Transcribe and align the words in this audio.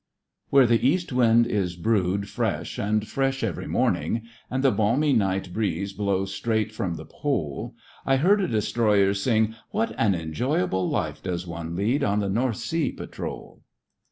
Where 0.49 0.65
the 0.65 0.83
East 0.83 1.13
wind 1.13 1.45
is 1.45 1.77
breived 1.77 2.25
fresh 2.27 2.79
and 2.79 3.07
fresh 3.07 3.43
every 3.43 3.67
morning. 3.67 4.23
And 4.49 4.63
the 4.63 4.71
balmy 4.71 5.13
night 5.13 5.53
breezes 5.53 5.95
blow 5.95 6.25
straight 6.25 6.71
from 6.71 6.95
the 6.95 7.05
Pole, 7.05 7.75
I 8.03 8.15
heard 8.15 8.41
a 8.41 8.47
destroyer 8.47 9.13
sing:" 9.13 9.53
What 9.69 9.93
an 9.99 10.15
enjoya 10.15 10.67
ble 10.67 10.89
life 10.89 11.21
does 11.21 11.45
one 11.45 11.75
lead 11.75 12.03
on 12.03 12.19
the 12.19 12.29
North 12.29 12.57
Sea 12.57 12.91
Patrol 12.91 13.61